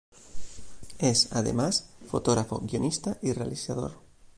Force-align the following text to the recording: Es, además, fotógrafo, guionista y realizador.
Es, 0.97 1.31
además, 1.31 1.91
fotógrafo, 2.07 2.59
guionista 2.65 3.19
y 3.21 3.33
realizador. 3.33 3.97